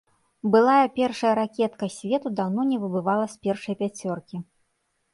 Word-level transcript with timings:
Былая 0.53 0.85
першая 0.99 1.33
ракетка 1.41 1.91
свету 1.97 2.27
даўно 2.41 2.61
не 2.73 2.83
выбывала 2.87 3.25
з 3.37 3.41
першай 3.45 3.75
пяцёркі. 3.87 4.47